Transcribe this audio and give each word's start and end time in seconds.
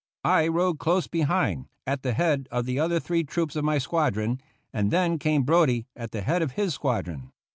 I 0.25 0.47
rode 0.47 0.79
close 0.79 1.05
behind, 1.05 1.67
at 1.85 2.01
the 2.01 2.13
head 2.13 2.47
of 2.49 2.65
the 2.65 2.79
other 2.79 2.99
three 2.99 3.23
troops 3.23 3.55
of 3.55 3.63
my 3.63 3.77
squadron, 3.77 4.41
and 4.73 4.89
then 4.89 5.19
came 5.19 5.43
Brodie 5.43 5.85
at 5.95 6.09
the 6.09 6.21
head 6.21 6.41
of 6.41 6.53
his 6.53 6.73
squadron. 6.73 7.31